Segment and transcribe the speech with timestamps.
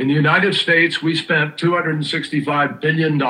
[0.00, 3.20] In the United States, we spent $265 billion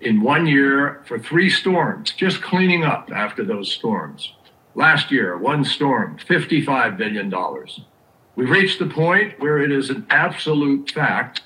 [0.00, 4.32] in one year for three storms, just cleaning up after those storms.
[4.74, 7.30] Last year, one storm, $55 billion.
[8.34, 11.42] We've reached the point where it is an absolute fact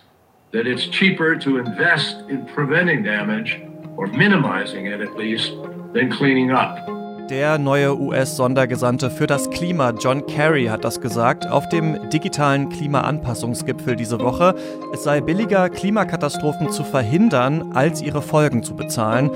[0.52, 3.60] that it's cheaper to invest in preventing damage,
[3.96, 5.50] or minimizing it at least,
[5.94, 7.01] than cleaning up.
[7.32, 13.96] Der neue US-Sondergesandte für das Klima, John Kerry, hat das gesagt auf dem digitalen Klimaanpassungsgipfel
[13.96, 14.54] diese Woche.
[14.92, 19.30] Es sei billiger, Klimakatastrophen zu verhindern, als ihre Folgen zu bezahlen.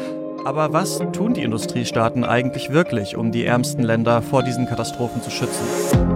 [0.45, 5.31] Aber was tun die Industriestaaten eigentlich wirklich, um die ärmsten Länder vor diesen Katastrophen zu
[5.31, 6.16] schützen?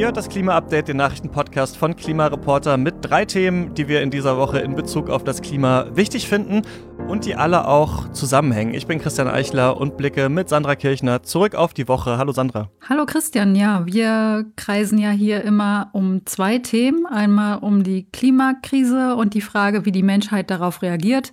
[0.00, 4.38] Ihr hört das Klima-Update, den Nachrichtenpodcast von Klimareporter mit drei Themen, die wir in dieser
[4.38, 6.62] Woche in Bezug auf das Klima wichtig finden
[7.06, 8.72] und die alle auch zusammenhängen.
[8.72, 12.16] Ich bin Christian Eichler und blicke mit Sandra Kirchner zurück auf die Woche.
[12.16, 12.70] Hallo Sandra.
[12.88, 17.04] Hallo Christian, ja, wir kreisen ja hier immer um zwei Themen.
[17.04, 21.30] Einmal um die Klimakrise und die Frage, wie die Menschheit darauf reagiert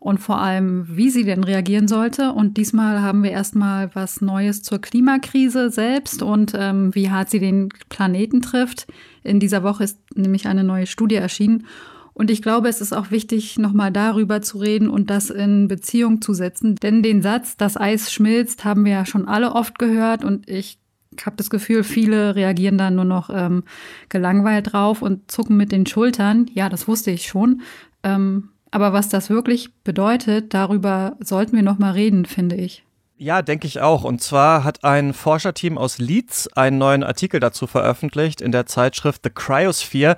[0.00, 2.32] und vor allem, wie sie denn reagieren sollte.
[2.32, 7.38] Und diesmal haben wir erstmal was Neues zur Klimakrise selbst und ähm, wie hart sie
[7.38, 8.86] den Planeten trifft.
[9.22, 11.66] In dieser Woche ist nämlich eine neue Studie erschienen.
[12.14, 16.22] Und ich glaube, es ist auch wichtig, nochmal darüber zu reden und das in Beziehung
[16.22, 16.76] zu setzen.
[16.76, 20.78] Denn den Satz, das Eis schmilzt, haben wir ja schon alle oft gehört und ich
[21.24, 23.64] habe das Gefühl, viele reagieren da nur noch ähm,
[24.08, 26.46] gelangweilt drauf und zucken mit den Schultern.
[26.54, 27.62] Ja, das wusste ich schon.
[28.02, 32.84] Ähm, aber was das wirklich bedeutet, darüber sollten wir noch mal reden, finde ich.
[33.16, 34.04] Ja, denke ich auch.
[34.04, 39.22] Und zwar hat ein Forscherteam aus Leeds einen neuen Artikel dazu veröffentlicht in der Zeitschrift
[39.24, 40.16] The Cryosphere.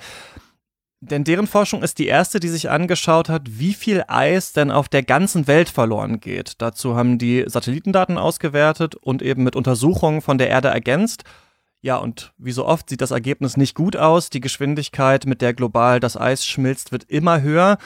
[1.01, 4.89] Denn deren Forschung ist die erste, die sich angeschaut hat, wie viel Eis denn auf
[4.89, 6.63] der ganzen Welt verloren geht.
[6.63, 11.25] Dazu haben die Satellitendaten ausgewertet und eben mit Untersuchungen von der Erde ergänzt.
[11.81, 14.31] Ja, und wie so oft sieht das Ergebnis nicht gut aus.
[14.31, 17.79] Die Geschwindigkeit, mit der global das Eis schmilzt, wird immer höher.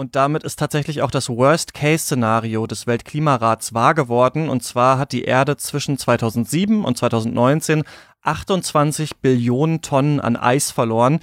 [0.00, 4.48] Und damit ist tatsächlich auch das Worst-Case-Szenario des Weltklimarats wahr geworden.
[4.48, 7.82] Und zwar hat die Erde zwischen 2007 und 2019
[8.22, 11.20] 28 Billionen Tonnen an Eis verloren.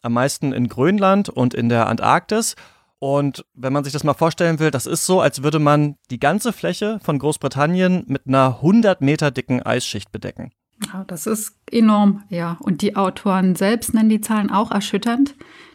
[0.00, 2.54] Am meisten in Grönland und in der Antarktis.
[2.98, 6.18] Und wenn man sich das mal vorstellen will, das ist so, als würde man die
[6.18, 10.50] ganze Fläche von Großbritannien mit einer 100 Meter dicken Eisschicht bedecken.
[10.86, 12.56] Ja, das ist enorm, ja.
[12.60, 15.34] Und die Autoren selbst nennen die Zahlen auch erschütternd.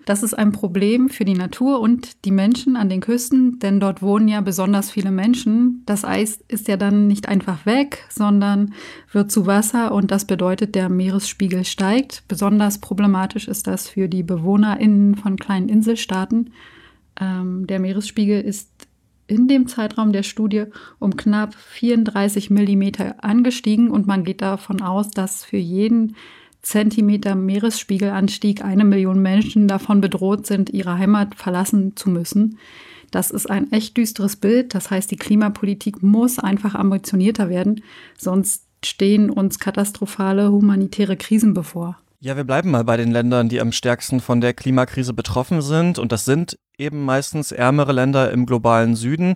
[0.10, 4.02] Das ist ein Problem für die Natur und die Menschen an den Küsten, denn dort
[4.02, 5.84] wohnen ja besonders viele Menschen.
[5.86, 8.74] Das Eis ist ja dann nicht einfach weg, sondern
[9.12, 12.24] wird zu Wasser und das bedeutet, der Meeresspiegel steigt.
[12.28, 16.54] Besonders problematisch ist das für die BewohnerInnen von kleinen Inselstaaten.
[17.22, 18.88] Ähm, der Meeresspiegel ist
[19.28, 20.64] in dem Zeitraum der Studie
[20.98, 26.16] um knapp 34 Millimeter angestiegen und man geht davon aus, dass für jeden
[26.62, 32.58] Zentimeter Meeresspiegelanstieg eine Million Menschen davon bedroht sind, ihre Heimat verlassen zu müssen.
[33.12, 34.76] Das ist ein echt düsteres Bild.
[34.76, 37.84] Das heißt, die Klimapolitik muss einfach ambitionierter werden,
[38.18, 41.98] sonst stehen uns katastrophale humanitäre Krisen bevor.
[42.22, 46.00] Ja, wir bleiben mal bei den Ländern, die am stärksten von der Klimakrise betroffen sind.
[46.00, 49.36] Und das sind eben meistens ärmere Länder im globalen Süden.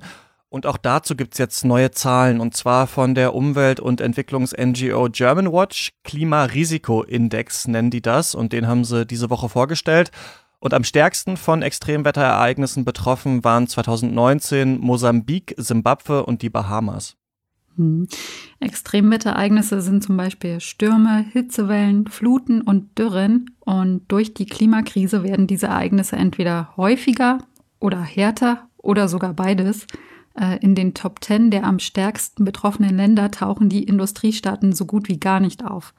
[0.53, 5.09] Und auch dazu gibt es jetzt neue Zahlen, und zwar von der Umwelt- und Entwicklungs-NGO
[5.12, 5.94] Germanwatch.
[6.03, 10.12] Klimarisikoindex nennen die das, und den haben sie diese Woche vorgestellt.
[10.59, 17.16] Und am stärksten von Extremwetterereignissen betroffen waren 2019 Mosambik, Simbabwe und die Bahamas.
[17.75, 18.08] Hm.
[18.59, 23.50] Extremwetterereignisse sind zum Beispiel Stürme, Hitzewellen, Fluten und Dürren.
[23.62, 27.40] Und durch die Klimakrise werden diese Ereignisse entweder häufiger
[27.80, 29.88] oder härter oder sogar beides.
[30.40, 35.08] Äh, in den Top Ten der am stärksten betroffenen Länder tauchen die Industriestaaten so gut
[35.08, 35.94] wie gar nicht auf.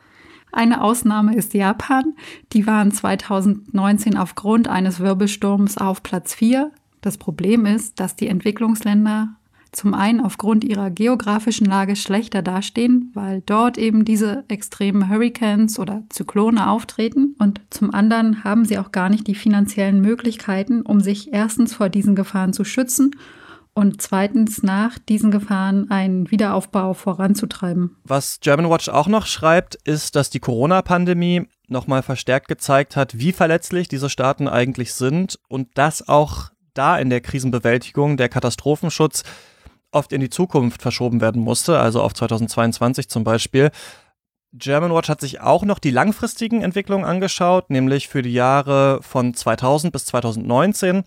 [0.52, 2.14] Eine Ausnahme ist Japan.
[2.52, 6.70] Die waren 2019 aufgrund eines Wirbelsturms auf Platz 4.
[7.00, 9.34] Das Problem ist, dass die Entwicklungsländer
[9.72, 16.04] zum einen aufgrund ihrer geografischen Lage schlechter dastehen, weil dort eben diese extremen Hurricanes oder
[16.10, 17.34] Zyklone auftreten.
[17.40, 21.88] Und zum anderen haben sie auch gar nicht die finanziellen Möglichkeiten, um sich erstens vor
[21.88, 23.10] diesen Gefahren zu schützen
[23.74, 27.96] und zweitens nach diesen Gefahren einen Wiederaufbau voranzutreiben.
[28.04, 33.88] Was Germanwatch auch noch schreibt, ist, dass die Corona-Pandemie nochmal verstärkt gezeigt hat, wie verletzlich
[33.88, 39.24] diese Staaten eigentlich sind und dass auch da in der Krisenbewältigung der Katastrophenschutz
[39.90, 43.70] oft in die Zukunft verschoben werden musste, also auf 2022 zum Beispiel.
[44.52, 49.92] Germanwatch hat sich auch noch die langfristigen Entwicklungen angeschaut, nämlich für die Jahre von 2000
[49.92, 51.04] bis 2019.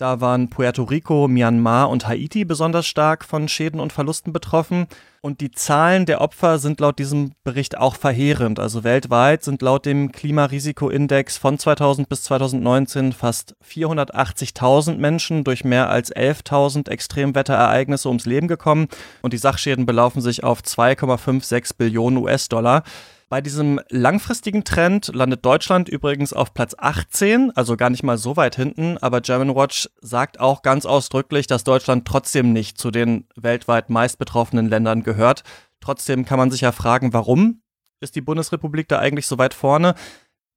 [0.00, 4.86] Da waren Puerto Rico, Myanmar und Haiti besonders stark von Schäden und Verlusten betroffen.
[5.20, 8.58] Und die Zahlen der Opfer sind laut diesem Bericht auch verheerend.
[8.58, 15.90] Also weltweit sind laut dem Klimarisikoindex von 2000 bis 2019 fast 480.000 Menschen durch mehr
[15.90, 18.88] als 11.000 Extremwetterereignisse ums Leben gekommen.
[19.20, 22.84] Und die Sachschäden belaufen sich auf 2,56 Billionen US-Dollar.
[23.30, 28.36] Bei diesem langfristigen Trend landet Deutschland übrigens auf Platz 18, also gar nicht mal so
[28.36, 33.88] weit hinten, aber Germanwatch sagt auch ganz ausdrücklich, dass Deutschland trotzdem nicht zu den weltweit
[33.88, 35.44] meist betroffenen Ländern gehört.
[35.78, 37.62] Trotzdem kann man sich ja fragen, warum
[38.00, 39.94] ist die Bundesrepublik da eigentlich so weit vorne?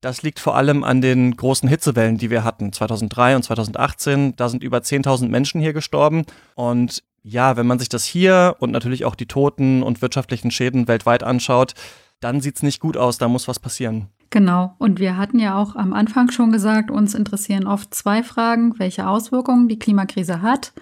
[0.01, 4.35] Das liegt vor allem an den großen Hitzewellen, die wir hatten, 2003 und 2018.
[4.35, 6.25] Da sind über 10.000 Menschen hier gestorben.
[6.55, 10.87] Und ja, wenn man sich das hier und natürlich auch die Toten und wirtschaftlichen Schäden
[10.87, 11.75] weltweit anschaut,
[12.19, 14.07] dann sieht es nicht gut aus, da muss was passieren.
[14.29, 18.79] Genau, und wir hatten ja auch am Anfang schon gesagt, uns interessieren oft zwei Fragen,
[18.79, 20.73] welche Auswirkungen die Klimakrise hat.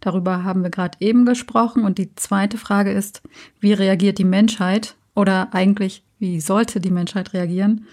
[0.00, 1.84] Darüber haben wir gerade eben gesprochen.
[1.84, 3.22] Und die zweite Frage ist,
[3.60, 7.86] wie reagiert die Menschheit oder eigentlich, wie sollte die Menschheit reagieren?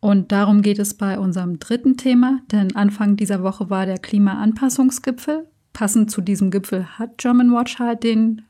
[0.00, 5.46] Und darum geht es bei unserem dritten Thema, denn Anfang dieser Woche war der Klimaanpassungsgipfel.
[5.72, 8.42] Passend zu diesem Gipfel hat German Watch halt den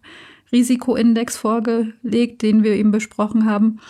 [0.53, 3.81] Risikoindex vorgelegt, den wir eben besprochen haben.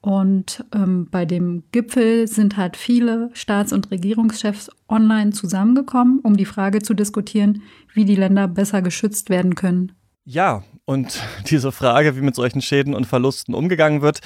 [0.00, 6.46] Und ähm, bei dem Gipfel sind halt viele Staats- und Regierungschefs online zusammengekommen, um die
[6.46, 7.62] Frage zu diskutieren,
[7.92, 9.92] wie die Länder besser geschützt werden können.
[10.24, 11.20] Ja, und
[11.50, 14.20] diese Frage, wie mit solchen Schäden und Verlusten umgegangen wird,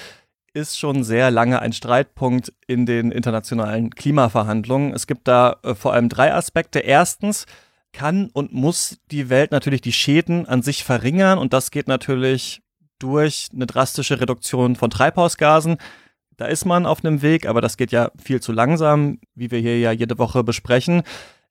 [0.52, 4.92] ist schon sehr lange ein Streitpunkt in den internationalen Klimaverhandlungen.
[4.92, 6.78] Es gibt da äh, vor allem drei Aspekte.
[6.78, 7.46] Erstens,
[7.94, 12.60] kann und muss die Welt natürlich die Schäden an sich verringern und das geht natürlich
[12.98, 15.78] durch eine drastische Reduktion von Treibhausgasen.
[16.36, 19.60] Da ist man auf einem Weg, aber das geht ja viel zu langsam, wie wir
[19.60, 21.02] hier ja jede Woche besprechen.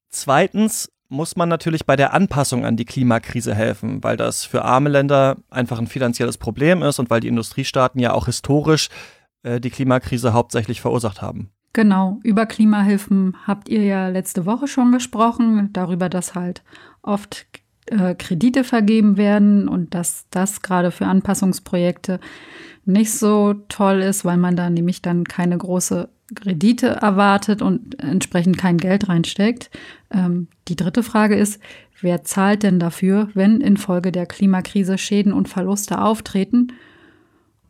[0.10, 4.90] Zweitens muss man natürlich bei der Anpassung an die Klimakrise helfen, weil das für arme
[4.90, 8.90] Länder einfach ein finanzielles Problem ist und weil die Industriestaaten ja auch historisch
[9.44, 11.52] äh, die Klimakrise hauptsächlich verursacht haben.
[11.74, 16.62] Genau, über Klimahilfen habt ihr ja letzte Woche schon gesprochen, darüber, dass halt
[17.02, 17.48] oft
[17.88, 22.20] äh, Kredite vergeben werden und dass das gerade für Anpassungsprojekte
[22.86, 28.58] nicht so toll ist, weil man da nämlich dann keine große Kredite erwartet und entsprechend
[28.58, 29.72] kein Geld reinsteckt.
[30.12, 31.60] Ähm, die dritte Frage ist,
[32.02, 36.68] wer zahlt denn dafür, wenn infolge der Klimakrise Schäden und Verluste auftreten?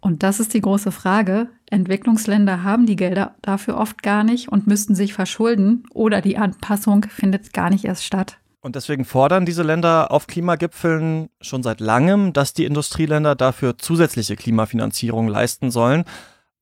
[0.03, 1.47] Und das ist die große Frage.
[1.69, 7.05] Entwicklungsländer haben die Gelder dafür oft gar nicht und müssten sich verschulden oder die Anpassung
[7.05, 8.37] findet gar nicht erst statt.
[8.59, 14.35] Und deswegen fordern diese Länder auf Klimagipfeln schon seit langem, dass die Industrieländer dafür zusätzliche
[14.35, 16.03] Klimafinanzierung leisten sollen.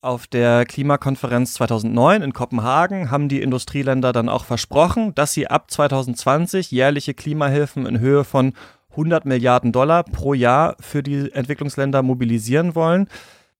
[0.02, 5.72] Auf der Klimakonferenz 2009 in Kopenhagen haben die Industrieländer dann auch versprochen, dass sie ab
[5.72, 8.54] 2020 jährliche Klimahilfen in Höhe von
[8.92, 13.08] 100 Milliarden Dollar pro Jahr für die Entwicklungsländer mobilisieren wollen.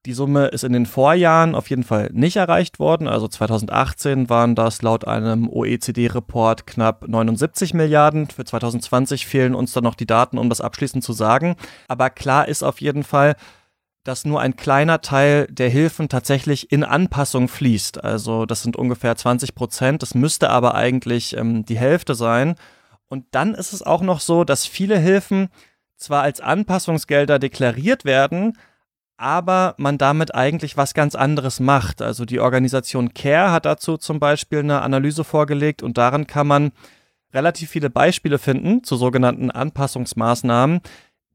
[0.08, 3.08] Die Summe ist in den Vorjahren auf jeden Fall nicht erreicht worden.
[3.08, 8.28] Also 2018 waren das laut einem OECD-Report knapp 79 Milliarden.
[8.28, 11.56] Für 2020 fehlen uns dann noch die Daten, um das abschließend zu sagen.
[11.88, 13.36] Aber klar ist auf jeden Fall,
[14.04, 18.04] dass nur ein kleiner Teil der Hilfen tatsächlich in Anpassung fließt.
[18.04, 20.02] Also das sind ungefähr 20 Prozent.
[20.02, 22.56] Das müsste aber eigentlich ähm, die Hälfte sein.
[23.12, 25.50] Und dann ist es auch noch so, dass viele Hilfen
[25.98, 28.58] zwar als Anpassungsgelder deklariert werden,
[29.18, 32.02] aber man damit eigentlich was ganz anderes macht.
[32.02, 36.72] Also die Organisation CARE hat dazu zum Beispiel eine Analyse vorgelegt und darin kann man
[37.34, 40.80] relativ viele Beispiele finden zu sogenannten Anpassungsmaßnahmen,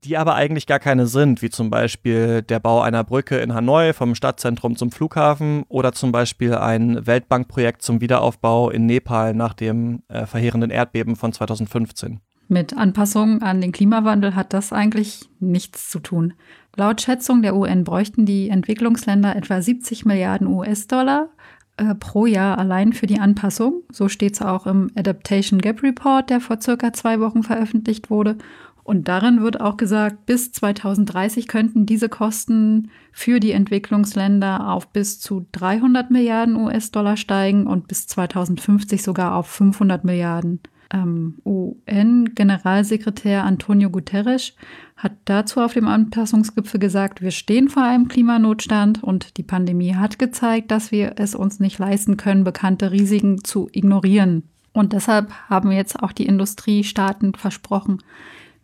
[0.07, 3.93] die aber eigentlich gar keine sind, wie zum Beispiel der Bau einer Brücke in Hanoi
[3.93, 10.03] vom Stadtzentrum zum Flughafen oder zum Beispiel ein Weltbankprojekt zum Wiederaufbau in Nepal nach dem
[10.09, 12.21] äh, verheerenden Erdbeben von 2015.
[12.49, 16.35] Mit Anpassungen an den Klimawandel hat das eigentlich nichts zu tun.
[16.77, 21.31] Laut Schätzung der UN bräuchten die Entwicklungsländer etwa 70 Milliarden US-Dollar
[21.77, 23.83] äh, pro Jahr allein für die Anpassung.
[23.91, 28.39] So steht es auch im Adaptation Gap Report, der vor circa zwei Wochen veröffentlicht wurde.
[28.87, 35.19] Und darin wird auch gesagt, bis 2030 könnten diese Kosten für die Entwicklungsländer auf bis
[35.19, 40.61] zu 300 Milliarden US-Dollar steigen und bis 2050 sogar auf 500 Milliarden.
[40.93, 44.55] Ähm, UN-Generalsekretär Antonio Guterres
[44.97, 50.21] hat dazu auf dem Anpassungsgipfel gesagt, wir stehen vor einem Klimanotstand und die Pandemie hat
[50.21, 54.45] gezeigt, dass wir es uns nicht leisten können, bekannte Risiken zu ignorieren.
[54.73, 57.99] Und deshalb haben jetzt auch die Industriestaaten versprochen,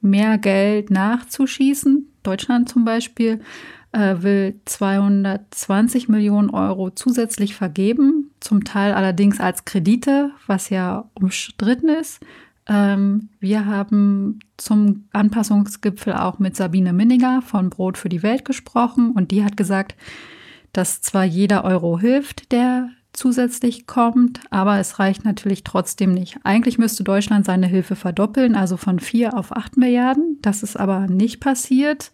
[0.02, 2.08] mehr Geld nachzuschießen.
[2.22, 3.40] Deutschland zum Beispiel
[3.92, 11.88] äh, will 220 Millionen Euro zusätzlich vergeben, zum Teil allerdings als Kredite, was ja umstritten
[11.88, 12.20] ist.
[12.68, 19.12] Ähm, wir haben zum Anpassungsgipfel auch mit Sabine Minninger von Brot für die Welt gesprochen
[19.12, 19.96] und die hat gesagt,
[20.72, 26.38] dass zwar jeder Euro hilft, der zusätzlich kommt, aber es reicht natürlich trotzdem nicht.
[26.44, 30.38] Eigentlich müsste Deutschland seine Hilfe verdoppeln, also von 4 auf 8 Milliarden.
[30.42, 32.12] Das ist aber nicht passiert.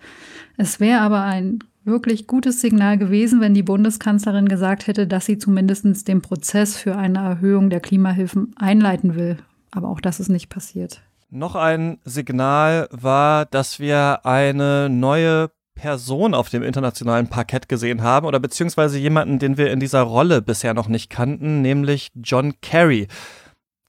[0.57, 5.39] Es wäre aber ein wirklich gutes Signal gewesen, wenn die Bundeskanzlerin gesagt hätte, dass sie
[5.39, 9.39] zumindest den Prozess für eine Erhöhung der Klimahilfen einleiten will.
[9.71, 11.03] Aber auch das ist nicht passiert.
[11.31, 18.27] Noch ein Signal war, dass wir eine neue Person auf dem internationalen Parkett gesehen haben
[18.27, 23.07] oder beziehungsweise jemanden, den wir in dieser Rolle bisher noch nicht kannten, nämlich John Kerry.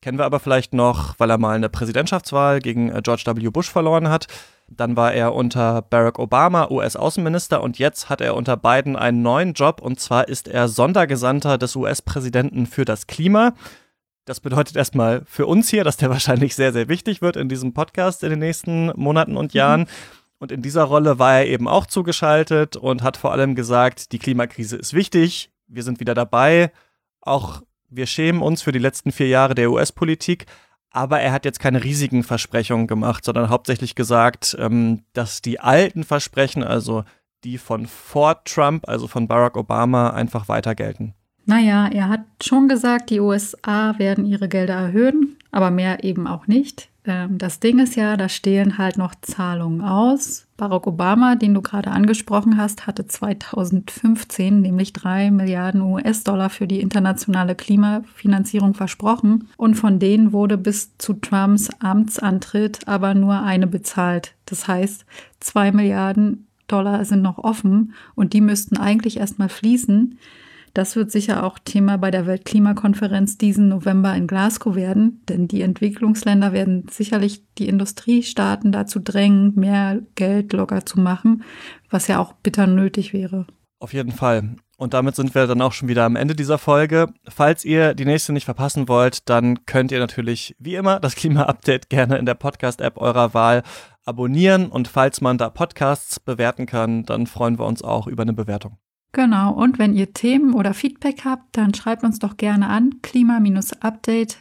[0.01, 3.49] Kennen wir aber vielleicht noch, weil er mal eine Präsidentschaftswahl gegen äh, George W.
[3.49, 4.27] Bush verloren hat.
[4.69, 9.53] Dann war er unter Barack Obama US-Außenminister und jetzt hat er unter Biden einen neuen
[9.53, 13.55] Job und zwar ist er Sondergesandter des US-Präsidenten für das Klima.
[14.25, 17.73] Das bedeutet erstmal für uns hier, dass der wahrscheinlich sehr, sehr wichtig wird in diesem
[17.73, 19.81] Podcast in den nächsten Monaten und Jahren.
[19.81, 20.18] Mhm.
[20.39, 24.19] Und in dieser Rolle war er eben auch zugeschaltet und hat vor allem gesagt, die
[24.19, 26.71] Klimakrise ist wichtig, wir sind wieder dabei,
[27.21, 30.45] auch wir schämen uns für die letzten vier Jahre der US-Politik,
[30.91, 36.03] aber er hat jetzt keine riesigen Versprechungen gemacht, sondern hauptsächlich gesagt, ähm, dass die alten
[36.03, 37.03] Versprechen, also
[37.43, 41.13] die von vor Trump, also von Barack Obama, einfach weiter gelten.
[41.45, 46.47] Naja, er hat schon gesagt, die USA werden ihre Gelder erhöhen, aber mehr eben auch
[46.47, 46.89] nicht.
[47.09, 50.45] Ähm, das Ding ist ja, da stehen halt noch Zahlungen aus.
[50.57, 56.81] Barack Obama, den du gerade angesprochen hast, hatte 2015 nämlich drei Milliarden US-Dollar für die
[56.81, 64.35] internationale Klimafinanzierung versprochen und von denen wurde bis zu Trumps Amtsantritt aber nur eine bezahlt.
[64.45, 65.05] Das heißt,
[65.39, 70.19] zwei Milliarden Dollar sind noch offen und die müssten eigentlich erstmal fließen.
[70.73, 75.61] Das wird sicher auch Thema bei der Weltklimakonferenz diesen November in Glasgow werden, denn die
[75.61, 81.43] Entwicklungsländer werden sicherlich die Industriestaaten dazu drängen, mehr Geld locker zu machen,
[81.89, 83.47] was ja auch bitter nötig wäre.
[83.79, 84.55] Auf jeden Fall.
[84.77, 87.07] Und damit sind wir dann auch schon wieder am Ende dieser Folge.
[87.27, 91.89] Falls ihr die nächste nicht verpassen wollt, dann könnt ihr natürlich wie immer das Klima-Update
[91.89, 93.63] gerne in der Podcast-App eurer Wahl
[94.05, 94.67] abonnieren.
[94.67, 98.77] Und falls man da Podcasts bewerten kann, dann freuen wir uns auch über eine Bewertung.
[99.11, 104.37] Genau, und wenn ihr Themen oder Feedback habt, dann schreibt uns doch gerne an klima-update.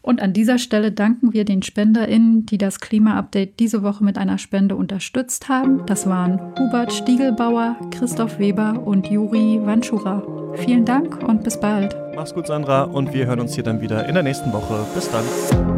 [0.00, 4.38] Und an dieser Stelle danken wir den SpenderInnen, die das Klima-Update diese Woche mit einer
[4.38, 5.84] Spende unterstützt haben.
[5.84, 10.22] Das waren Hubert Stiegelbauer, Christoph Weber und Juri Wanschura.
[10.56, 11.94] Vielen Dank und bis bald.
[12.16, 14.86] Mach's gut, Sandra, und wir hören uns hier dann wieder in der nächsten Woche.
[14.94, 15.77] Bis dann.